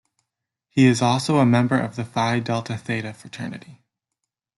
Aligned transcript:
He 0.67 0.87
is 0.87 1.03
also 1.03 1.37
a 1.37 1.45
member 1.45 1.79
of 1.79 1.95
the 1.95 2.03
Phi 2.03 2.39
Delta 2.39 2.75
Theta 2.75 3.13
Fraternity. 3.13 3.83